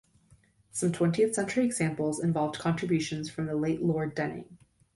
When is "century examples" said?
1.35-2.23